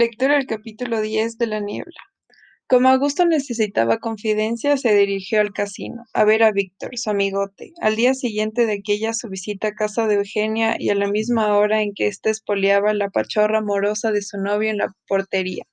Lectura 0.00 0.36
del 0.36 0.46
capítulo 0.46 1.00
10 1.00 1.38
de 1.38 1.48
La 1.48 1.58
Niebla. 1.58 2.00
Como 2.68 2.88
Augusto 2.88 3.26
necesitaba 3.26 3.98
confidencia, 3.98 4.76
se 4.76 4.94
dirigió 4.94 5.40
al 5.40 5.52
casino, 5.52 6.04
a 6.14 6.22
ver 6.22 6.44
a 6.44 6.52
Víctor, 6.52 6.96
su 6.96 7.10
amigote, 7.10 7.72
al 7.80 7.96
día 7.96 8.14
siguiente 8.14 8.64
de 8.64 8.74
aquella 8.74 9.12
su 9.12 9.28
visita 9.28 9.66
a 9.66 9.74
casa 9.74 10.06
de 10.06 10.14
Eugenia 10.14 10.76
y 10.78 10.90
a 10.90 10.94
la 10.94 11.08
misma 11.08 11.58
hora 11.58 11.82
en 11.82 11.94
que 11.94 12.06
ésta 12.06 12.30
espoleaba 12.30 12.94
la 12.94 13.10
pachorra 13.10 13.58
amorosa 13.58 14.12
de 14.12 14.22
su 14.22 14.38
novio 14.38 14.70
en 14.70 14.76
la 14.76 14.94
portería. 15.08 15.64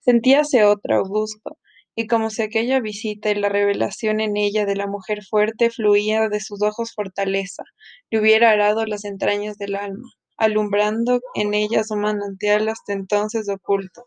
Sentíase 0.00 0.64
otro 0.64 0.96
Augusto, 0.96 1.56
y 1.94 2.08
como 2.08 2.30
si 2.30 2.42
aquella 2.42 2.80
visita 2.80 3.30
y 3.30 3.36
la 3.36 3.48
revelación 3.48 4.18
en 4.18 4.36
ella 4.36 4.66
de 4.66 4.74
la 4.74 4.88
mujer 4.88 5.22
fuerte 5.22 5.70
fluía 5.70 6.28
de 6.28 6.40
sus 6.40 6.62
ojos 6.62 6.94
fortaleza, 6.94 7.62
le 8.10 8.18
hubiera 8.18 8.50
arado 8.50 8.86
las 8.86 9.04
entrañas 9.04 9.56
del 9.56 9.76
alma 9.76 10.10
alumbrando 10.36 11.20
en 11.34 11.54
ellas 11.54 11.90
un 11.90 12.00
manantial 12.00 12.68
hasta 12.68 12.92
entonces 12.92 13.48
oculto. 13.48 14.06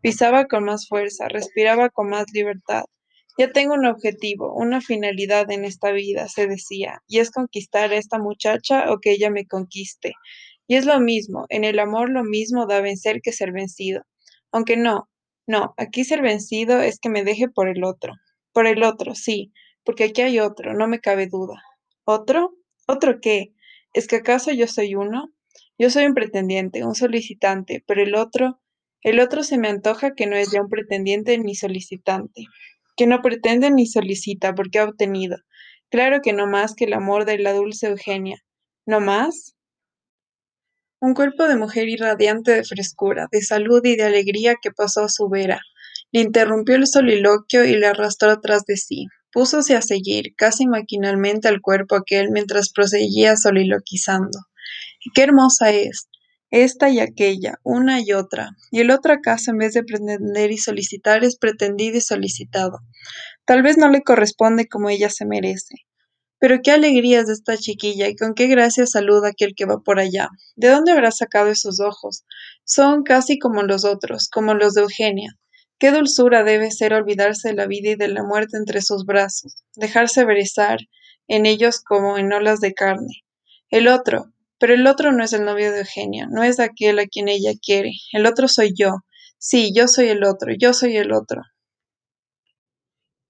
Pisaba 0.00 0.46
con 0.46 0.64
más 0.64 0.88
fuerza, 0.88 1.28
respiraba 1.28 1.90
con 1.90 2.08
más 2.08 2.26
libertad. 2.32 2.84
Ya 3.38 3.52
tengo 3.52 3.74
un 3.74 3.86
objetivo, 3.86 4.54
una 4.54 4.80
finalidad 4.80 5.50
en 5.50 5.64
esta 5.64 5.92
vida, 5.92 6.28
se 6.28 6.46
decía, 6.46 7.02
y 7.06 7.20
es 7.20 7.30
conquistar 7.30 7.92
a 7.92 7.96
esta 7.96 8.18
muchacha 8.18 8.92
o 8.92 8.98
que 8.98 9.12
ella 9.12 9.30
me 9.30 9.46
conquiste. 9.46 10.14
Y 10.66 10.76
es 10.76 10.84
lo 10.84 11.00
mismo, 11.00 11.46
en 11.48 11.64
el 11.64 11.78
amor 11.78 12.10
lo 12.10 12.24
mismo 12.24 12.66
da 12.66 12.80
vencer 12.80 13.20
que 13.22 13.32
ser 13.32 13.52
vencido. 13.52 14.02
Aunque 14.52 14.76
no, 14.76 15.08
no, 15.46 15.74
aquí 15.76 16.04
ser 16.04 16.22
vencido 16.22 16.80
es 16.80 16.98
que 16.98 17.08
me 17.08 17.24
deje 17.24 17.48
por 17.48 17.68
el 17.68 17.84
otro. 17.84 18.14
Por 18.52 18.66
el 18.66 18.82
otro, 18.82 19.14
sí, 19.14 19.52
porque 19.84 20.04
aquí 20.04 20.22
hay 20.22 20.38
otro, 20.38 20.74
no 20.74 20.86
me 20.86 21.00
cabe 21.00 21.26
duda. 21.26 21.62
¿Otro? 22.04 22.52
¿Otro 22.86 23.20
qué? 23.20 23.52
¿Es 23.92 24.06
que 24.06 24.16
acaso 24.16 24.50
yo 24.52 24.66
soy 24.66 24.94
uno? 24.94 25.30
Yo 25.80 25.88
soy 25.88 26.04
un 26.04 26.12
pretendiente, 26.12 26.84
un 26.84 26.94
solicitante, 26.94 27.82
pero 27.86 28.02
el 28.02 28.14
otro, 28.14 28.60
el 29.00 29.18
otro 29.18 29.42
se 29.42 29.56
me 29.56 29.68
antoja 29.68 30.12
que 30.14 30.26
no 30.26 30.36
es 30.36 30.52
ya 30.52 30.60
un 30.60 30.68
pretendiente 30.68 31.38
ni 31.38 31.54
solicitante, 31.54 32.44
que 32.98 33.06
no 33.06 33.22
pretende 33.22 33.70
ni 33.70 33.86
solicita 33.86 34.54
porque 34.54 34.78
ha 34.78 34.84
obtenido. 34.84 35.38
Claro 35.90 36.20
que 36.22 36.34
no 36.34 36.46
más 36.46 36.74
que 36.74 36.84
el 36.84 36.92
amor 36.92 37.24
de 37.24 37.38
la 37.38 37.54
dulce 37.54 37.86
Eugenia. 37.86 38.36
¿No 38.84 39.00
más? 39.00 39.56
Un 41.00 41.14
cuerpo 41.14 41.48
de 41.48 41.56
mujer 41.56 41.88
irradiante 41.88 42.52
de 42.52 42.64
frescura, 42.64 43.28
de 43.32 43.40
salud 43.40 43.80
y 43.82 43.96
de 43.96 44.02
alegría 44.02 44.56
que 44.60 44.72
pasó 44.72 45.04
a 45.04 45.08
su 45.08 45.30
vera. 45.30 45.62
Le 46.12 46.20
interrumpió 46.20 46.76
el 46.76 46.86
soliloquio 46.86 47.64
y 47.64 47.74
le 47.74 47.86
arrastró 47.86 48.32
atrás 48.32 48.66
de 48.66 48.76
sí. 48.76 49.06
Púsose 49.32 49.76
a 49.76 49.80
seguir, 49.80 50.34
casi 50.36 50.66
maquinalmente, 50.66 51.48
al 51.48 51.62
cuerpo 51.62 51.96
aquel 51.96 52.28
mientras 52.32 52.70
proseguía 52.70 53.38
soliloquizando 53.38 54.40
qué 55.14 55.22
hermosa 55.22 55.70
es, 55.70 56.08
esta 56.50 56.90
y 56.90 56.98
aquella, 56.98 57.60
una 57.62 58.00
y 58.00 58.12
otra, 58.12 58.50
y 58.72 58.80
el 58.80 58.90
otro 58.90 59.14
acaso 59.14 59.52
en 59.52 59.58
vez 59.58 59.72
de 59.72 59.84
pretender 59.84 60.50
y 60.50 60.58
solicitar 60.58 61.22
es 61.22 61.36
pretendido 61.36 61.98
y 61.98 62.00
solicitado. 62.00 62.80
Tal 63.44 63.62
vez 63.62 63.78
no 63.78 63.88
le 63.88 64.02
corresponde 64.02 64.66
como 64.66 64.90
ella 64.90 65.10
se 65.10 65.26
merece. 65.26 65.76
Pero 66.40 66.60
qué 66.62 66.72
alegrías 66.72 67.26
de 67.26 67.34
esta 67.34 67.56
chiquilla 67.56 68.08
y 68.08 68.16
con 68.16 68.34
qué 68.34 68.46
gracia 68.48 68.86
saluda 68.86 69.28
aquel 69.28 69.54
que 69.54 69.66
va 69.66 69.78
por 69.80 70.00
allá. 70.00 70.28
¿De 70.56 70.68
dónde 70.68 70.90
habrá 70.92 71.12
sacado 71.12 71.50
esos 71.50 71.80
ojos? 71.80 72.24
Son 72.64 73.02
casi 73.04 73.38
como 73.38 73.62
los 73.62 73.84
otros, 73.84 74.28
como 74.28 74.54
los 74.54 74.74
de 74.74 74.80
Eugenia. 74.80 75.36
Qué 75.78 75.92
dulzura 75.92 76.42
debe 76.42 76.70
ser 76.70 76.94
olvidarse 76.94 77.48
de 77.48 77.54
la 77.54 77.66
vida 77.66 77.90
y 77.90 77.94
de 77.94 78.08
la 78.08 78.24
muerte 78.24 78.56
entre 78.56 78.82
sus 78.82 79.04
brazos, 79.04 79.62
dejarse 79.76 80.24
brezar 80.24 80.78
en 81.28 81.46
ellos 81.46 81.80
como 81.80 82.18
en 82.18 82.32
olas 82.32 82.60
de 82.60 82.74
carne. 82.74 83.22
El 83.68 83.86
otro, 83.86 84.32
pero 84.60 84.74
el 84.74 84.86
otro 84.86 85.10
no 85.10 85.24
es 85.24 85.32
el 85.32 85.44
novio 85.44 85.72
de 85.72 85.80
Eugenia, 85.80 86.28
no 86.30 86.44
es 86.44 86.60
aquel 86.60 86.98
a 86.98 87.06
quien 87.06 87.28
ella 87.28 87.52
quiere. 87.60 87.92
El 88.12 88.26
otro 88.26 88.46
soy 88.46 88.74
yo. 88.76 88.98
Sí, 89.38 89.72
yo 89.74 89.88
soy 89.88 90.08
el 90.08 90.22
otro, 90.22 90.52
yo 90.56 90.74
soy 90.74 90.98
el 90.98 91.12
otro. 91.12 91.42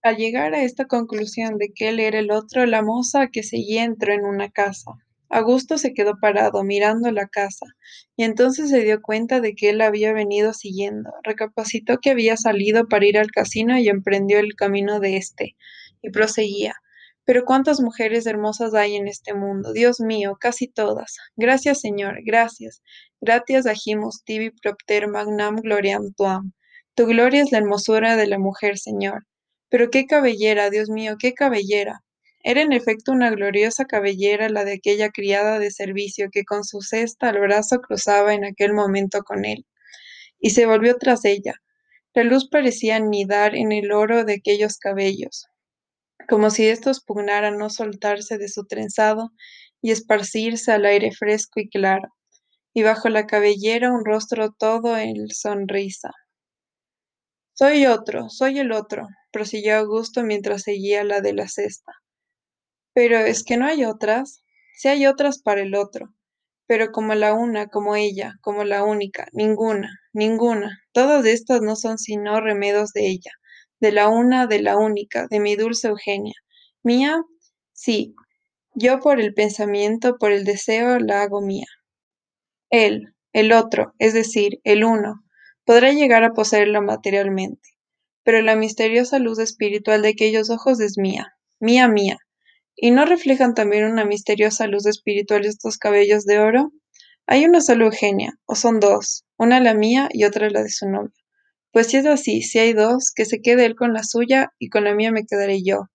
Al 0.03 0.17
llegar 0.17 0.55
a 0.55 0.65
esta 0.65 0.87
conclusión 0.87 1.57
de 1.57 1.73
que 1.73 1.91
él 1.91 2.01
era 2.01 2.19
el 2.19 2.33
otro, 2.33 2.67
la 2.67 2.83
moza 2.83 3.29
que 3.29 3.45
seguía 3.45 3.85
entró 3.85 4.13
en 4.13 4.25
una 4.25 4.51
casa. 4.51 4.91
Augusto 5.29 5.79
se 5.79 5.95
quedó 5.95 6.19
parado 6.21 6.65
mirando 6.65 7.13
la 7.13 7.29
casa, 7.29 7.67
y 8.17 8.25
entonces 8.25 8.69
se 8.69 8.83
dio 8.83 9.01
cuenta 9.01 9.41
de 9.41 9.55
que 9.55 9.71
él 9.71 9.83
había 9.83 10.13
venido 10.13 10.53
siguiendo. 10.53 11.13
Recapacitó 11.23 11.99
que 11.99 12.11
había 12.11 12.37
salido 12.37 12.89
para 12.89 13.07
ir 13.07 13.17
al 13.17 13.31
casino 13.31 13.79
y 13.79 13.89
emprendió 13.89 14.41
el 14.41 14.57
camino 14.57 14.99
de 14.99 15.17
éste, 15.17 15.55
y 16.03 16.11
proseguía. 16.11 16.75
Pero 17.25 17.45
cuántas 17.45 17.81
mujeres 17.81 18.27
hermosas 18.27 18.75
hay 18.75 18.97
en 18.97 19.09
este 19.09 19.35
mundo, 19.35 19.73
Dios 19.73 20.01
mío, 20.01 20.37
casi 20.41 20.69
todas. 20.69 21.17
Gracias, 21.37 21.81
Señor, 21.81 22.19
gracias. 22.25 22.83
Gratias 23.21 23.67
agimus 23.67 24.25
tibi 24.25 24.51
propter 24.51 25.09
magnam 25.09 25.57
gloriam 25.57 26.13
tuam. 26.17 26.53
Tu 26.95 27.07
gloria 27.07 27.43
es 27.43 27.53
la 27.53 27.59
hermosura 27.59 28.17
de 28.17 28.27
la 28.27 28.39
mujer, 28.39 28.79
Señor. 28.79 29.27
Pero 29.69 29.91
qué 29.91 30.07
cabellera, 30.07 30.71
Dios 30.71 30.91
mío, 30.91 31.17
qué 31.19 31.35
cabellera. 31.35 32.03
Era 32.43 32.63
en 32.63 32.73
efecto 32.73 33.13
una 33.13 33.31
gloriosa 33.31 33.85
cabellera 33.85 34.49
la 34.49 34.65
de 34.65 34.75
aquella 34.75 35.11
criada 35.11 35.59
de 35.59 35.71
servicio 35.71 36.29
que 36.33 36.45
con 36.45 36.65
su 36.65 36.81
cesta 36.81 37.29
al 37.29 37.39
brazo 37.39 37.81
cruzaba 37.81 38.33
en 38.33 38.47
aquel 38.47 38.73
momento 38.73 39.23
con 39.23 39.45
él, 39.45 39.67
y 40.41 40.51
se 40.51 40.65
volvió 40.65 40.97
tras 40.97 41.25
ella. 41.27 41.55
La 42.15 42.25
luz 42.25 42.49
parecía 42.49 42.97
anidar 42.97 43.55
en 43.55 43.73
el 43.73 43.93
oro 43.93 44.25
de 44.25 44.35
aquellos 44.35 44.79
cabellos, 44.79 45.47
como 46.31 46.51
si 46.51 46.69
estos 46.69 47.03
pugnaran 47.05 47.59
no 47.59 47.71
soltarse 47.71 48.39
de 48.39 48.49
su 48.49 48.65
trenzado 48.65 49.33
y 49.83 49.91
esparcirse 49.91 50.71
al 50.71 50.85
aire 50.85 51.11
fresco 51.11 51.59
y 51.59 51.69
claro, 51.69 52.09
y 52.73 52.85
bajo 52.85 53.09
la 53.09 53.27
cabellera 53.27 53.91
un 53.91 54.05
rostro 54.05 54.53
todo 54.53 54.97
en 54.97 55.29
sonrisa. 55.29 56.13
Soy 57.53 57.87
otro, 57.87 58.29
soy 58.29 58.61
el 58.61 58.71
otro, 58.71 59.09
prosiguió 59.33 59.77
Augusto 59.79 60.23
mientras 60.23 60.63
seguía 60.63 61.03
la 61.03 61.21
de 61.21 61.33
la 61.33 61.49
cesta. 61.49 61.93
Pero 62.95 63.19
es 63.19 63.43
que 63.43 63.57
no 63.57 63.67
hay 63.67 63.85
otras, 63.85 64.45
sí 64.77 64.87
hay 64.87 65.07
otras 65.07 65.43
para 65.43 65.63
el 65.63 65.75
otro, 65.75 66.15
pero 66.69 66.93
como 66.93 67.13
la 67.17 67.35
una, 67.35 67.67
como 67.67 67.97
ella, 67.97 68.35
como 68.41 68.63
la 68.63 68.85
única, 68.85 69.27
ninguna, 69.33 69.91
ninguna, 70.13 70.79
todas 70.93 71.27
estas 71.27 71.61
no 71.61 71.75
son 71.75 71.99
sino 71.99 72.41
remedos 72.41 72.93
de 72.93 73.09
ella, 73.09 73.33
de 73.81 73.93
la 73.93 74.09
una, 74.09 74.47
de 74.47 74.63
la 74.63 74.77
única, 74.77 75.27
de 75.29 75.41
mi 75.41 75.57
dulce 75.57 75.89
Eugenia. 75.89 76.35
¿Mía? 76.83 77.23
Sí, 77.73 78.15
yo 78.75 79.01
por 79.01 79.21
el 79.21 79.35
pensamiento, 79.35 80.17
por 80.19 80.33
el 80.33 80.45
deseo, 80.45 80.99
la 80.99 81.23
hago 81.23 81.41
mía. 81.41 81.67
Él, 82.71 83.15
el 83.33 83.53
otro, 83.53 83.95
es 83.99 84.15
decir, 84.15 84.61
el 84.65 84.85
uno, 84.85 85.25
podrá 85.65 85.93
llegar 85.93 86.25
a 86.25 86.33
poseerla 86.33 86.81
materialmente, 86.81 87.71
pero 88.23 88.43
la 88.43 88.55
misteriosa 88.55 89.19
luz 89.19 89.39
espiritual 89.39 90.03
de 90.03 90.11
aquellos 90.11 90.51
ojos 90.51 90.81
es 90.81 90.99
mía, 90.99 91.35
mía, 91.59 91.89
mía. 91.89 92.19
¿Y 92.77 92.93
no 92.93 93.05
reflejan 93.05 93.55
también 93.55 93.85
una 93.85 94.05
misteriosa 94.05 94.67
luz 94.67 94.87
espiritual 94.87 95.45
estos 95.45 95.77
cabellos 95.79 96.25
de 96.25 96.39
oro? 96.39 96.73
Hay 97.27 97.45
una 97.45 97.61
sola 97.61 97.85
Eugenia, 97.85 98.39
o 98.47 98.55
son 98.55 98.81
dos, 98.81 99.25
una 99.37 99.61
la 99.61 99.75
mía 99.75 100.09
y 100.13 100.25
otra 100.25 100.49
la 100.51 100.63
de 100.63 100.71
su 100.71 100.89
novio. 100.89 101.20
Pues 101.73 101.87
si 101.87 101.99
es 101.99 102.07
así, 102.07 102.43
si 102.43 102.59
hay 102.59 102.73
dos, 102.73 103.13
que 103.15 103.25
se 103.25 103.41
quede 103.41 103.65
él 103.65 103.77
con 103.77 103.93
la 103.93 104.03
suya 104.03 104.53
y 104.59 104.71
con 104.71 104.83
la 104.85 104.95
mía 104.95 105.13
me 105.13 105.25
quedaré 105.25 105.63
yo. 105.63 105.89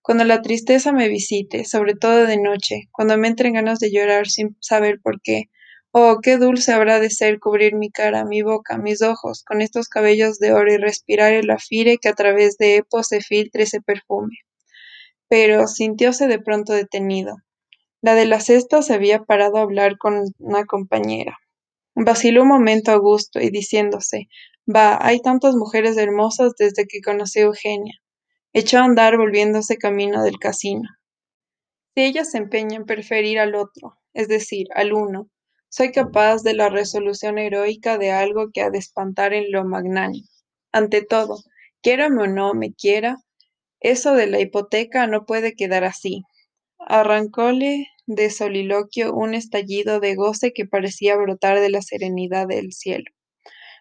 Cuando 0.00 0.24
la 0.24 0.40
tristeza 0.40 0.90
me 0.90 1.08
visite, 1.08 1.66
sobre 1.66 1.94
todo 1.94 2.24
de 2.24 2.38
noche, 2.38 2.88
cuando 2.92 3.18
me 3.18 3.28
entren 3.28 3.52
ganas 3.52 3.78
de 3.78 3.92
llorar 3.92 4.26
sin 4.28 4.56
saber 4.60 5.00
por 5.02 5.20
qué, 5.20 5.50
oh, 5.90 6.20
qué 6.22 6.38
dulce 6.38 6.72
habrá 6.72 6.98
de 6.98 7.10
ser 7.10 7.40
cubrir 7.40 7.74
mi 7.74 7.90
cara, 7.90 8.24
mi 8.24 8.40
boca, 8.40 8.78
mis 8.78 9.02
ojos, 9.02 9.44
con 9.44 9.60
estos 9.60 9.88
cabellos 9.88 10.38
de 10.38 10.52
oro 10.54 10.72
y 10.72 10.78
respirar 10.78 11.34
el 11.34 11.50
afire 11.50 11.98
que 11.98 12.08
a 12.08 12.14
través 12.14 12.56
de 12.56 12.76
Epo 12.76 13.02
se 13.02 13.20
filtre 13.20 13.64
ese 13.64 13.82
perfume. 13.82 14.34
Pero 15.28 15.66
sintióse 15.66 16.26
de 16.26 16.38
pronto 16.38 16.72
detenido. 16.72 17.36
La 18.00 18.14
de 18.14 18.24
la 18.24 18.40
cesta 18.40 18.80
se 18.80 18.94
había 18.94 19.24
parado 19.24 19.58
a 19.58 19.62
hablar 19.62 19.98
con 19.98 20.22
una 20.38 20.64
compañera. 20.64 21.36
Vaciló 21.94 22.42
un 22.42 22.48
momento 22.48 22.92
a 22.92 22.96
gusto 22.96 23.40
y 23.40 23.50
diciéndose, 23.50 24.28
Va, 24.70 24.98
hay 25.00 25.20
tantas 25.20 25.54
mujeres 25.54 25.96
hermosas 25.96 26.52
desde 26.58 26.86
que 26.86 27.00
conocí 27.00 27.38
a 27.38 27.44
Eugenia. 27.44 27.94
Echó 28.52 28.78
a 28.78 28.84
andar 28.84 29.16
volviéndose 29.16 29.78
camino 29.78 30.22
del 30.22 30.38
casino. 30.38 30.88
Si 31.94 32.02
ella 32.02 32.24
se 32.26 32.36
empeña 32.36 32.76
en 32.76 32.84
preferir 32.84 33.38
al 33.38 33.54
otro, 33.54 33.98
es 34.12 34.28
decir, 34.28 34.66
al 34.74 34.92
uno, 34.92 35.30
soy 35.70 35.90
capaz 35.90 36.42
de 36.42 36.52
la 36.52 36.68
resolución 36.68 37.38
heroica 37.38 37.96
de 37.96 38.10
algo 38.10 38.50
que 38.52 38.60
ha 38.60 38.68
de 38.70 38.76
espantar 38.78 39.32
en 39.32 39.50
lo 39.50 39.64
magnánimo. 39.64 40.28
Ante 40.70 41.02
todo, 41.02 41.38
quiérame 41.80 42.22
o 42.22 42.26
no 42.26 42.52
me 42.52 42.74
quiera, 42.74 43.16
eso 43.80 44.12
de 44.12 44.26
la 44.26 44.38
hipoteca 44.38 45.06
no 45.06 45.24
puede 45.24 45.54
quedar 45.54 45.84
así. 45.84 46.24
Arrancóle 46.78 47.86
de 48.06 48.30
soliloquio 48.30 49.14
un 49.14 49.34
estallido 49.34 50.00
de 50.00 50.14
goce 50.14 50.52
que 50.52 50.66
parecía 50.66 51.16
brotar 51.16 51.58
de 51.60 51.70
la 51.70 51.80
serenidad 51.80 52.46
del 52.48 52.72
cielo. 52.72 53.06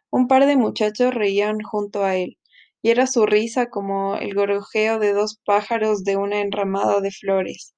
Un 0.10 0.28
par 0.28 0.46
de 0.46 0.56
muchachos 0.56 1.14
reían 1.14 1.60
junto 1.62 2.04
a 2.04 2.16
él, 2.16 2.38
y 2.82 2.92
era 2.92 3.08
su 3.08 3.26
risa 3.26 3.70
como 3.70 4.16
el 4.16 4.34
gorjeo 4.34 5.00
de 5.00 5.12
dos 5.14 5.40
pájaros 5.46 6.04
de 6.04 6.16
una 6.16 6.40
enramada 6.40 7.02
de 7.02 7.12
flores. 7.12 7.76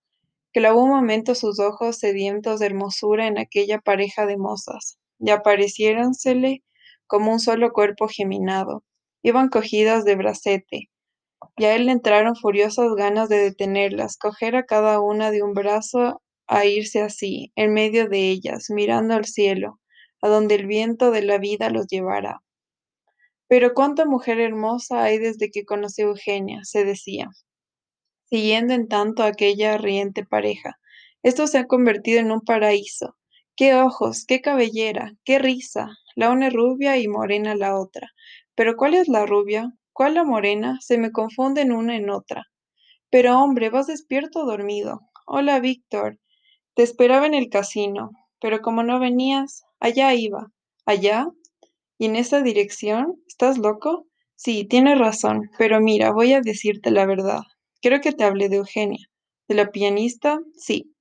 Clavó 0.54 0.84
un 0.84 0.90
momento 0.92 1.34
sus 1.36 1.60
ojos 1.60 1.98
sedientos 1.98 2.60
de 2.60 2.68
hermosura 2.68 3.28
en 3.28 3.38
aquella 3.38 3.80
pareja 3.80 4.26
de 4.26 4.38
mozas, 4.38 5.00
y 5.20 5.32
apareciéronsele 5.32 6.64
como 7.08 7.32
un 7.32 7.40
solo 7.40 7.72
cuerpo 7.72 8.08
geminado. 8.08 8.84
Iban 9.24 9.50
cogidas 9.50 10.06
de 10.06 10.16
bracete, 10.16 10.90
y 11.58 11.66
a 11.66 11.76
él 11.76 11.88
le 11.88 11.92
entraron 11.92 12.36
furiosas 12.36 12.94
ganas 12.96 13.30
de 13.30 13.38
detenerlas, 13.38 14.18
coger 14.18 14.56
a 14.56 14.66
cada 14.66 15.00
una 15.02 15.32
de 15.32 15.42
un 15.42 15.54
brazo 15.54 16.22
a 16.48 16.66
irse 16.66 17.02
así, 17.02 17.52
en 17.56 17.74
medio 17.74 18.08
de 18.08 18.30
ellas, 18.30 18.70
mirando 18.70 19.16
al 19.16 19.26
cielo, 19.26 19.80
a 20.22 20.28
donde 20.28 20.56
el 20.56 20.68
viento 20.68 21.12
de 21.12 21.22
la 21.24 21.38
vida 21.38 21.70
los 21.70 21.88
llevara. 21.88 22.42
Pero 23.48 23.74
cuánta 23.74 24.06
mujer 24.06 24.40
hermosa 24.40 25.04
hay 25.04 25.18
desde 25.18 25.50
que 25.50 25.66
conocí 25.66 26.02
a 26.02 26.06
Eugenia, 26.06 26.60
se 26.64 26.86
decía, 26.86 27.30
siguiendo 28.26 28.74
en 28.74 28.88
tanto 28.88 29.24
aquella 29.24 29.78
riente 29.78 30.26
pareja. 30.26 30.78
Esto 31.24 31.48
se 31.48 31.58
ha 31.58 31.66
convertido 31.66 32.20
en 32.20 32.32
un 32.32 32.42
paraíso. 32.42 33.18
Qué 33.56 33.76
ojos, 33.76 34.26
qué 34.26 34.40
cabellera, 34.40 35.14
qué 35.26 35.40
risa. 35.40 35.90
La 36.16 36.30
una 36.30 36.48
es 36.48 36.54
rubia 36.54 36.98
y 36.98 37.08
morena 37.08 37.56
la 37.56 37.78
otra. 37.78 38.10
Pero 38.56 38.78
¿cuál 38.78 38.94
es 38.94 39.08
la 39.08 39.26
rubia? 39.26 39.74
¿Cuál 39.92 40.14
la 40.14 40.24
morena? 40.24 40.78
Se 40.80 40.98
me 40.98 41.12
confunden 41.12 41.72
una 41.72 41.96
en 41.96 42.10
otra. 42.10 42.46
Pero 43.10 43.38
hombre, 43.40 43.70
¿vas 43.70 43.88
despierto 43.88 44.42
o 44.42 44.46
dormido? 44.46 45.02
Hola, 45.26 45.60
Víctor. 45.60 46.20
Te 46.76 46.84
esperaba 46.84 47.26
en 47.26 47.34
el 47.34 47.50
casino, 47.50 48.12
pero 48.40 48.62
como 48.62 48.84
no 48.84 49.00
venías, 49.00 49.64
allá 49.80 50.14
iba. 50.14 50.52
¿Allá? 50.86 51.28
¿Y 51.98 52.06
en 52.06 52.16
esa 52.16 52.42
dirección? 52.42 53.22
¿Estás 53.28 53.58
loco? 53.58 54.08
Sí, 54.36 54.66
tienes 54.66 54.98
razón, 54.98 55.50
pero 55.58 55.82
mira, 55.82 56.12
voy 56.12 56.34
a 56.34 56.42
decirte 56.42 56.92
la 56.92 57.06
verdad. 57.06 57.42
Creo 57.82 58.02
que 58.02 58.14
te 58.14 58.24
hablé 58.24 58.50
de 58.50 58.58
Eugenia. 58.58 59.08
¿De 59.48 59.56
la 59.56 59.72
pianista? 59.72 60.40
Sí. 60.56 60.96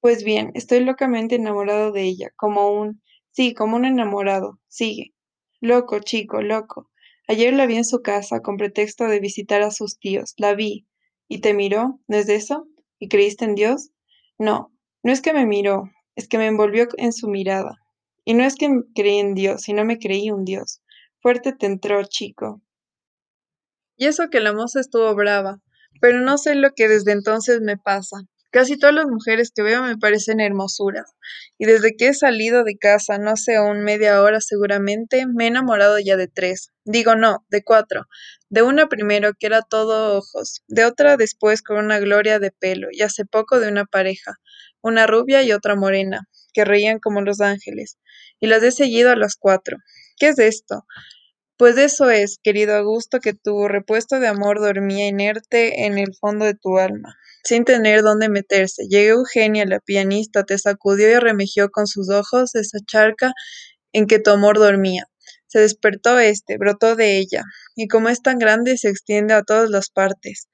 Pues 0.00 0.24
bien, 0.24 0.50
estoy 0.54 0.80
locamente 0.80 1.36
enamorado 1.36 1.92
de 1.92 2.02
ella, 2.02 2.30
como 2.36 2.70
un... 2.70 3.02
Sí, 3.30 3.54
como 3.54 3.76
un 3.76 3.84
enamorado. 3.84 4.58
Sigue. 4.68 5.14
Loco, 5.60 6.00
chico, 6.00 6.42
loco. 6.42 6.90
Ayer 7.26 7.52
la 7.52 7.66
vi 7.66 7.76
en 7.76 7.84
su 7.84 8.00
casa 8.02 8.40
con 8.40 8.56
pretexto 8.56 9.06
de 9.06 9.20
visitar 9.20 9.62
a 9.62 9.70
sus 9.70 9.98
tíos. 9.98 10.34
La 10.36 10.54
vi. 10.54 10.86
¿Y 11.28 11.40
te 11.40 11.54
miró? 11.54 12.00
¿No 12.08 12.16
es 12.16 12.28
eso? 12.28 12.66
¿Y 12.98 13.08
creíste 13.08 13.44
en 13.44 13.54
Dios? 13.54 13.90
No, 14.38 14.72
no 15.02 15.12
es 15.12 15.20
que 15.20 15.32
me 15.32 15.46
miró, 15.46 15.90
es 16.18 16.26
que 16.26 16.36
me 16.36 16.48
envolvió 16.48 16.88
en 16.96 17.12
su 17.12 17.28
mirada. 17.28 17.76
Y 18.24 18.34
no 18.34 18.42
es 18.42 18.56
que 18.56 18.68
creí 18.92 19.20
en 19.20 19.34
Dios, 19.34 19.62
sino 19.62 19.84
me 19.84 20.00
creí 20.00 20.32
un 20.32 20.44
Dios. 20.44 20.82
Fuerte 21.22 21.52
te 21.52 21.66
entró, 21.66 22.02
chico. 22.02 22.60
Y 23.96 24.06
eso 24.06 24.28
que 24.28 24.40
la 24.40 24.52
moza 24.52 24.80
estuvo 24.80 25.14
brava, 25.14 25.60
pero 26.00 26.18
no 26.18 26.36
sé 26.36 26.56
lo 26.56 26.72
que 26.74 26.88
desde 26.88 27.12
entonces 27.12 27.60
me 27.60 27.76
pasa. 27.76 28.16
Casi 28.50 28.78
todas 28.78 28.94
las 28.94 29.04
mujeres 29.04 29.50
que 29.54 29.62
veo 29.62 29.82
me 29.82 29.98
parecen 29.98 30.40
hermosuras, 30.40 31.12
y 31.58 31.66
desde 31.66 31.94
que 31.96 32.08
he 32.08 32.14
salido 32.14 32.64
de 32.64 32.78
casa, 32.78 33.18
no 33.18 33.36
sé, 33.36 33.56
aún 33.56 33.82
media 33.84 34.22
hora 34.22 34.40
seguramente, 34.40 35.26
me 35.26 35.44
he 35.44 35.48
enamorado 35.48 35.98
ya 35.98 36.16
de 36.16 36.28
tres. 36.28 36.70
Digo 36.84 37.14
no, 37.14 37.44
de 37.50 37.62
cuatro. 37.62 38.06
De 38.48 38.62
una 38.62 38.88
primero, 38.88 39.32
que 39.38 39.48
era 39.48 39.60
todo 39.60 40.16
ojos, 40.16 40.62
de 40.66 40.86
otra 40.86 41.18
después 41.18 41.60
con 41.60 41.76
una 41.76 41.98
gloria 42.00 42.38
de 42.38 42.50
pelo, 42.50 42.88
y 42.90 43.02
hace 43.02 43.26
poco 43.26 43.60
de 43.60 43.68
una 43.68 43.84
pareja, 43.84 44.36
una 44.80 45.06
rubia 45.06 45.42
y 45.42 45.52
otra 45.52 45.76
morena, 45.76 46.26
que 46.54 46.64
reían 46.64 47.00
como 47.00 47.20
los 47.20 47.42
ángeles, 47.42 47.98
y 48.40 48.46
las 48.46 48.62
he 48.62 48.72
seguido 48.72 49.10
a 49.10 49.16
las 49.16 49.36
cuatro. 49.36 49.76
¿Qué 50.16 50.28
es 50.28 50.38
esto? 50.38 50.86
Pues 51.58 51.76
eso 51.76 52.08
es, 52.08 52.38
querido 52.42 52.76
Augusto, 52.76 53.18
que 53.20 53.34
tu 53.34 53.68
repuesto 53.68 54.20
de 54.20 54.28
amor 54.28 54.60
dormía 54.60 55.08
inerte 55.08 55.84
en 55.84 55.98
el 55.98 56.14
fondo 56.18 56.44
de 56.46 56.54
tu 56.54 56.78
alma, 56.78 57.16
sin 57.44 57.64
tener 57.64 58.02
dónde 58.02 58.28
meterse. 58.28 58.84
Llegó 58.88 59.20
Eugenia, 59.20 59.64
la 59.66 59.80
pianista, 59.80 60.44
te 60.44 60.58
sacudió 60.58 61.10
y 61.10 61.18
remejió 61.18 61.70
con 61.70 61.86
sus 61.86 62.10
ojos 62.10 62.54
esa 62.54 62.78
charca 62.86 63.32
en 63.92 64.06
que 64.06 64.18
tu 64.18 64.30
amor 64.30 64.58
dormía. 64.58 65.04
Se 65.46 65.60
despertó 65.60 66.18
este, 66.18 66.58
brotó 66.58 66.94
de 66.94 67.18
ella, 67.18 67.42
y 67.74 67.88
como 67.88 68.10
es 68.10 68.22
tan 68.22 68.38
grande 68.38 68.76
se 68.76 68.90
extiende 68.90 69.34
a 69.34 69.42
todas 69.42 69.70
las 69.70 69.88
partes. 69.90 70.48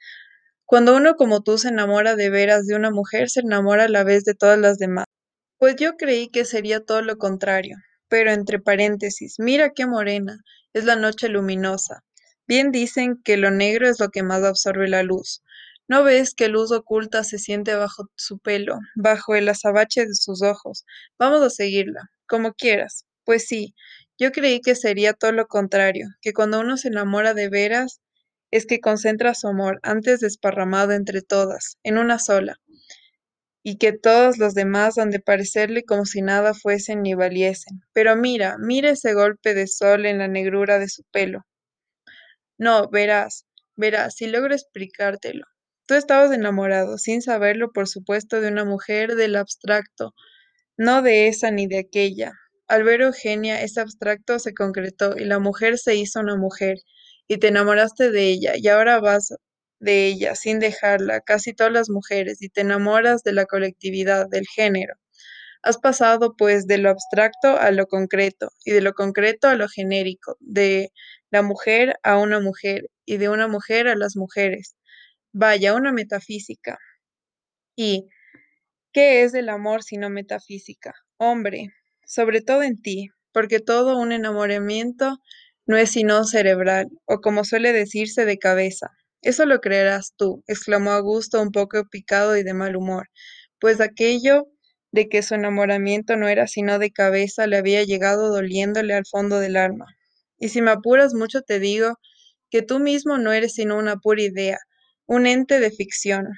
Cuando 0.66 0.96
uno 0.96 1.14
como 1.16 1.42
tú 1.42 1.58
se 1.58 1.68
enamora 1.68 2.16
de 2.16 2.30
veras 2.30 2.66
de 2.66 2.74
una 2.76 2.90
mujer, 2.90 3.28
se 3.28 3.40
enamora 3.40 3.84
a 3.84 3.88
la 3.88 4.04
vez 4.04 4.24
de 4.24 4.34
todas 4.34 4.58
las 4.58 4.78
demás. 4.78 5.04
Pues 5.58 5.76
yo 5.76 5.96
creí 5.96 6.28
que 6.28 6.44
sería 6.44 6.80
todo 6.80 7.02
lo 7.02 7.16
contrario, 7.16 7.76
pero 8.08 8.30
entre 8.32 8.60
paréntesis, 8.60 9.36
mira 9.38 9.70
qué 9.74 9.86
morena, 9.86 10.38
es 10.72 10.84
la 10.84 10.96
noche 10.96 11.28
luminosa. 11.28 12.02
Bien 12.46 12.72
dicen 12.72 13.20
que 13.24 13.36
lo 13.36 13.50
negro 13.50 13.88
es 13.88 14.00
lo 14.00 14.10
que 14.10 14.22
más 14.22 14.42
absorbe 14.42 14.88
la 14.88 15.02
luz. 15.02 15.42
¿No 15.88 16.04
ves 16.04 16.34
qué 16.34 16.48
luz 16.48 16.72
oculta 16.72 17.24
se 17.24 17.38
siente 17.38 17.74
bajo 17.74 18.10
su 18.16 18.38
pelo, 18.38 18.78
bajo 18.96 19.34
el 19.34 19.48
azabache 19.48 20.06
de 20.06 20.14
sus 20.14 20.42
ojos? 20.42 20.84
Vamos 21.18 21.42
a 21.42 21.50
seguirla, 21.50 22.10
como 22.26 22.52
quieras. 22.54 23.06
Pues 23.24 23.46
sí, 23.46 23.74
yo 24.18 24.32
creí 24.32 24.60
que 24.60 24.74
sería 24.74 25.12
todo 25.14 25.32
lo 25.32 25.46
contrario, 25.46 26.08
que 26.22 26.32
cuando 26.32 26.60
uno 26.60 26.76
se 26.76 26.88
enamora 26.88 27.34
de 27.34 27.48
veras, 27.48 28.00
es 28.50 28.66
que 28.66 28.80
concentra 28.80 29.34
su 29.34 29.48
amor 29.48 29.80
antes 29.82 30.20
desparramado 30.20 30.92
entre 30.92 31.22
todas, 31.22 31.78
en 31.82 31.98
una 31.98 32.18
sola 32.18 32.56
y 33.66 33.78
que 33.78 33.92
todos 33.92 34.36
los 34.38 34.54
demás 34.54 34.96
han 34.98 35.10
de 35.10 35.18
parecerle 35.20 35.84
como 35.84 36.04
si 36.04 36.20
nada 36.22 36.52
fuesen 36.54 37.02
ni 37.02 37.14
valiesen. 37.14 37.80
Pero 37.92 38.14
mira, 38.14 38.56
mira 38.60 38.90
ese 38.90 39.14
golpe 39.14 39.54
de 39.54 39.66
sol 39.66 40.06
en 40.06 40.18
la 40.18 40.28
negrura 40.28 40.78
de 40.78 40.88
su 40.88 41.02
pelo. 41.10 41.44
No, 42.58 42.88
verás, 42.88 43.46
verás, 43.76 44.16
si 44.16 44.26
logro 44.26 44.54
explicártelo. 44.54 45.44
Tú 45.88 45.92
estabas 45.94 46.32
enamorado, 46.32 46.96
sin 46.96 47.20
saberlo, 47.20 47.70
por 47.70 47.88
supuesto, 47.88 48.40
de 48.40 48.48
una 48.48 48.64
mujer 48.64 49.16
del 49.16 49.36
abstracto, 49.36 50.14
no 50.78 51.02
de 51.02 51.28
esa 51.28 51.50
ni 51.50 51.66
de 51.68 51.78
aquella. 51.80 52.32
Al 52.68 52.84
ver 52.84 53.02
Eugenia, 53.02 53.62
ese 53.62 53.80
abstracto 53.80 54.38
se 54.38 54.54
concretó 54.54 55.16
y 55.18 55.24
la 55.26 55.38
mujer 55.40 55.78
se 55.78 55.96
hizo 55.96 56.20
una 56.20 56.36
mujer, 56.36 56.78
y 57.28 57.38
te 57.38 57.48
enamoraste 57.48 58.10
de 58.10 58.28
ella, 58.30 58.54
y 58.56 58.68
ahora 58.68 59.00
vas 59.00 59.34
de 59.80 60.06
ella 60.08 60.34
sin 60.36 60.60
dejarla, 60.60 61.20
casi 61.20 61.54
todas 61.54 61.72
las 61.72 61.90
mujeres, 61.90 62.42
y 62.42 62.48
te 62.50 62.62
enamoras 62.62 63.22
de 63.24 63.32
la 63.34 63.46
colectividad, 63.46 64.28
del 64.28 64.46
género. 64.48 64.94
Has 65.62 65.78
pasado 65.78 66.34
pues 66.38 66.66
de 66.66 66.78
lo 66.78 66.90
abstracto 66.90 67.58
a 67.58 67.70
lo 67.72 67.86
concreto, 67.88 68.50
y 68.64 68.72
de 68.72 68.82
lo 68.82 68.94
concreto 68.94 69.48
a 69.48 69.56
lo 69.56 69.68
genérico, 69.68 70.36
de 70.40 70.90
la 71.30 71.42
mujer 71.42 71.96
a 72.04 72.18
una 72.18 72.40
mujer, 72.40 72.90
y 73.06 73.18
de 73.18 73.28
una 73.30 73.48
mujer 73.48 73.88
a 73.88 73.96
las 73.96 74.16
mujeres. 74.16 74.76
Vaya, 75.36 75.74
una 75.74 75.90
metafísica. 75.90 76.78
¿Y 77.76 78.08
qué 78.92 79.24
es 79.24 79.34
el 79.34 79.48
amor 79.48 79.82
sino 79.82 80.10
metafísica? 80.10 80.94
Hombre, 81.18 81.68
sobre 82.06 82.42
todo 82.42 82.62
en 82.62 82.82
ti, 82.82 83.10
porque 83.32 83.60
todo 83.60 83.98
un 83.98 84.12
enamoramiento 84.12 85.18
no 85.66 85.76
es 85.78 85.92
sino 85.92 86.24
cerebral, 86.24 86.88
o 87.06 87.20
como 87.20 87.44
suele 87.44 87.72
decirse, 87.72 88.24
de 88.26 88.38
cabeza. 88.38 88.90
Eso 89.22 89.46
lo 89.46 89.60
creerás 89.60 90.14
tú, 90.16 90.44
exclamó 90.48 90.92
Augusto 90.92 91.42
un 91.42 91.52
poco 91.52 91.84
picado 91.90 92.36
y 92.36 92.44
de 92.44 92.54
mal 92.54 92.76
humor, 92.76 93.08
pues 93.60 93.80
aquello 93.80 94.46
de 94.92 95.08
que 95.08 95.22
su 95.22 95.34
enamoramiento 95.34 96.16
no 96.16 96.28
era 96.28 96.46
sino 96.48 96.78
de 96.78 96.92
cabeza 96.92 97.46
le 97.48 97.58
había 97.58 97.84
llegado 97.84 98.30
doliéndole 98.32 98.94
al 98.94 99.06
fondo 99.06 99.40
del 99.40 99.56
alma. 99.56 99.86
Y 100.38 100.50
si 100.50 100.62
me 100.62 100.72
apuras 100.72 101.14
mucho 101.14 101.42
te 101.42 101.60
digo 101.60 101.96
que 102.50 102.62
tú 102.62 102.80
mismo 102.80 103.18
no 103.18 103.32
eres 103.32 103.54
sino 103.54 103.78
una 103.78 103.96
pura 103.96 104.22
idea, 104.22 104.58
un 105.06 105.26
ente 105.26 105.60
de 105.60 105.70
ficción. 105.70 106.28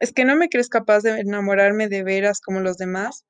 ¿Es 0.00 0.12
que 0.12 0.24
no 0.24 0.36
me 0.36 0.48
crees 0.48 0.68
capaz 0.68 1.00
de 1.00 1.20
enamorarme 1.20 1.88
de 1.88 2.02
veras 2.02 2.40
como 2.40 2.60
los 2.60 2.76
demás? 2.76 3.24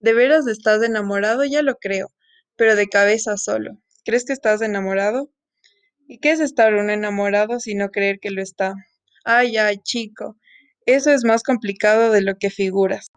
De 0.00 0.14
veras 0.14 0.46
estás 0.46 0.82
enamorado, 0.82 1.44
ya 1.44 1.62
lo 1.62 1.76
creo, 1.76 2.12
pero 2.56 2.76
de 2.76 2.88
cabeza 2.88 3.36
solo. 3.36 3.78
¿Crees 4.04 4.24
que 4.24 4.32
estás 4.32 4.62
enamorado? 4.62 5.30
¿Y 6.06 6.18
qué 6.18 6.32
es 6.32 6.40
estar 6.40 6.74
un 6.74 6.90
enamorado 6.90 7.60
si 7.60 7.74
no 7.74 7.90
creer 7.90 8.18
que 8.20 8.30
lo 8.30 8.42
está? 8.42 8.74
Ay, 9.24 9.58
ay, 9.58 9.78
chico, 9.78 10.36
eso 10.86 11.10
es 11.10 11.24
más 11.24 11.42
complicado 11.42 12.10
de 12.10 12.22
lo 12.22 12.36
que 12.36 12.48
figuras. 12.48 13.10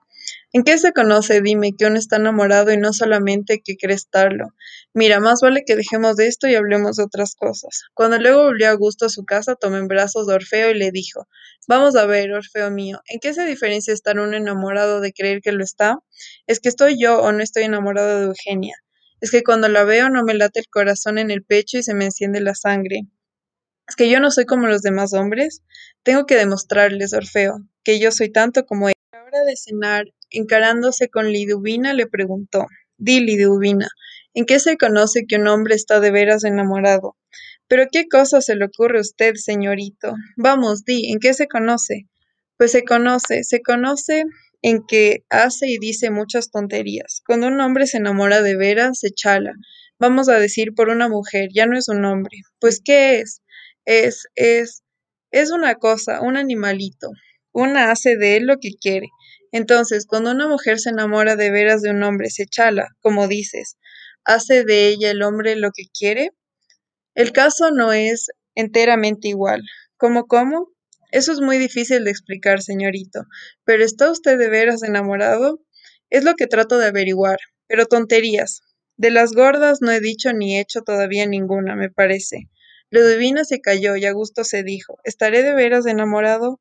¿En 0.53 0.63
qué 0.63 0.77
se 0.77 0.91
conoce, 0.91 1.41
dime, 1.41 1.71
que 1.77 1.85
uno 1.85 1.97
está 1.97 2.17
enamorado 2.17 2.73
y 2.73 2.77
no 2.77 2.91
solamente 2.91 3.61
que 3.63 3.77
cree 3.77 3.95
estarlo? 3.95 4.47
Mira, 4.93 5.21
más 5.21 5.39
vale 5.41 5.63
que 5.65 5.77
dejemos 5.77 6.17
de 6.17 6.27
esto 6.27 6.47
y 6.47 6.55
hablemos 6.55 6.97
de 6.97 7.03
otras 7.03 7.35
cosas. 7.35 7.83
Cuando 7.93 8.19
luego 8.19 8.43
volvió 8.43 8.69
a 8.69 8.73
gusto 8.73 9.05
a 9.05 9.09
su 9.09 9.23
casa, 9.23 9.55
tomó 9.55 9.77
en 9.77 9.87
brazos 9.87 10.27
a 10.27 10.35
Orfeo 10.35 10.71
y 10.71 10.77
le 10.77 10.91
dijo, 10.91 11.27
Vamos 11.69 11.95
a 11.95 12.05
ver, 12.05 12.33
Orfeo 12.33 12.69
mío, 12.69 12.99
¿en 13.07 13.21
qué 13.21 13.33
se 13.33 13.45
diferencia 13.45 13.93
estar 13.93 14.19
un 14.19 14.33
enamorado 14.33 14.99
de 14.99 15.13
creer 15.13 15.39
que 15.41 15.53
lo 15.53 15.63
está? 15.63 15.99
¿Es 16.47 16.59
que 16.59 16.67
estoy 16.67 17.01
yo 17.01 17.21
o 17.21 17.31
no 17.31 17.41
estoy 17.41 17.63
enamorado 17.63 18.19
de 18.19 18.25
Eugenia? 18.25 18.75
Es 19.21 19.31
que 19.31 19.43
cuando 19.43 19.69
la 19.69 19.85
veo 19.85 20.09
no 20.09 20.23
me 20.23 20.33
late 20.33 20.59
el 20.59 20.67
corazón 20.67 21.17
en 21.17 21.31
el 21.31 21.43
pecho 21.45 21.77
y 21.77 21.83
se 21.83 21.93
me 21.93 22.05
enciende 22.05 22.41
la 22.41 22.55
sangre. 22.55 23.03
Es 23.87 23.95
que 23.95 24.09
yo 24.09 24.19
no 24.19 24.31
soy 24.31 24.45
como 24.45 24.67
los 24.67 24.81
demás 24.81 25.13
hombres. 25.13 25.63
Tengo 26.03 26.25
que 26.25 26.35
demostrarles, 26.35 27.13
Orfeo, 27.13 27.59
que 27.83 27.99
yo 27.99 28.11
soy 28.11 28.31
tanto 28.31 28.65
como 28.65 28.89
él. 28.89 28.95
A 29.13 29.17
la 29.17 29.23
hora 29.23 29.43
de 29.45 29.55
cenar, 29.55 30.05
encarándose 30.31 31.09
con 31.09 31.31
Liduvina, 31.31 31.93
le 31.93 32.07
preguntó, 32.07 32.65
Di, 32.97 33.19
Liduvina, 33.19 33.87
¿en 34.33 34.45
qué 34.45 34.59
se 34.59 34.77
conoce 34.77 35.25
que 35.27 35.37
un 35.37 35.47
hombre 35.47 35.75
está 35.75 35.99
de 35.99 36.11
veras 36.11 36.43
enamorado? 36.43 37.15
Pero 37.67 37.85
qué 37.91 38.07
cosa 38.07 38.41
se 38.41 38.55
le 38.55 38.65
ocurre 38.65 38.97
a 38.97 39.01
usted, 39.01 39.35
señorito. 39.35 40.13
Vamos, 40.35 40.83
di, 40.83 41.11
¿en 41.11 41.19
qué 41.19 41.33
se 41.33 41.47
conoce? 41.47 42.07
Pues 42.57 42.71
se 42.71 42.83
conoce, 42.83 43.43
se 43.43 43.61
conoce 43.61 44.23
en 44.61 44.83
que 44.87 45.23
hace 45.29 45.67
y 45.67 45.77
dice 45.79 46.11
muchas 46.11 46.51
tonterías. 46.51 47.21
Cuando 47.25 47.47
un 47.47 47.59
hombre 47.61 47.87
se 47.87 47.97
enamora 47.97 48.41
de 48.41 48.55
veras, 48.55 48.99
se 48.99 49.11
chala, 49.11 49.53
Vamos 50.01 50.29
a 50.29 50.39
decir 50.39 50.73
por 50.73 50.89
una 50.89 51.07
mujer, 51.09 51.49
ya 51.53 51.67
no 51.67 51.77
es 51.77 51.87
un 51.87 52.03
hombre. 52.05 52.37
Pues, 52.59 52.81
¿qué 52.83 53.19
es? 53.19 53.43
Es, 53.85 54.25
es, 54.33 54.81
es 55.29 55.51
una 55.51 55.75
cosa, 55.75 56.21
un 56.21 56.37
animalito. 56.37 57.09
Una 57.51 57.91
hace 57.91 58.17
de 58.17 58.37
él 58.37 58.47
lo 58.47 58.57
que 58.57 58.71
quiere. 58.81 59.09
Entonces, 59.51 60.05
cuando 60.05 60.31
una 60.31 60.47
mujer 60.47 60.79
se 60.79 60.89
enamora 60.89 61.35
de 61.35 61.51
veras 61.51 61.81
de 61.81 61.91
un 61.91 62.03
hombre, 62.03 62.29
se 62.29 62.45
chala, 62.45 62.89
como 63.01 63.27
dices, 63.27 63.77
hace 64.23 64.63
de 64.63 64.87
ella 64.87 65.11
el 65.11 65.23
hombre 65.23 65.55
lo 65.55 65.71
que 65.71 65.83
quiere. 65.97 66.31
El 67.15 67.31
caso 67.31 67.71
no 67.71 67.91
es 67.91 68.27
enteramente 68.55 69.27
igual. 69.27 69.63
¿Cómo, 69.97 70.27
cómo? 70.27 70.69
Eso 71.11 71.33
es 71.33 71.41
muy 71.41 71.57
difícil 71.57 72.05
de 72.05 72.11
explicar, 72.11 72.61
señorito. 72.61 73.25
¿Pero 73.65 73.83
está 73.83 74.09
usted 74.09 74.37
de 74.37 74.49
veras 74.49 74.83
enamorado? 74.83 75.59
Es 76.09 76.23
lo 76.23 76.35
que 76.35 76.47
trato 76.47 76.77
de 76.77 76.87
averiguar. 76.87 77.37
Pero 77.67 77.85
tonterías. 77.85 78.61
De 78.95 79.11
las 79.11 79.33
gordas 79.33 79.79
no 79.81 79.91
he 79.91 79.99
dicho 79.99 80.31
ni 80.31 80.59
hecho 80.59 80.81
todavía 80.81 81.25
ninguna, 81.25 81.75
me 81.75 81.89
parece. 81.89 82.49
Ludivina 82.91 83.45
se 83.45 83.61
calló 83.61 83.95
y 83.95 84.05
a 84.05 84.11
gusto 84.11 84.43
se 84.43 84.63
dijo, 84.63 84.99
¿estaré 85.03 85.43
de 85.43 85.53
veras 85.53 85.85
enamorado? 85.85 86.59